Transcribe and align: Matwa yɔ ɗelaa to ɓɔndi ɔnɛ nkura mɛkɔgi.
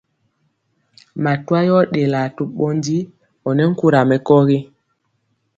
Matwa 1.23 1.59
yɔ 1.69 1.77
ɗelaa 1.93 2.27
to 2.35 2.43
ɓɔndi 2.57 2.97
ɔnɛ 3.47 3.63
nkura 3.71 3.99
mɛkɔgi. 4.09 4.57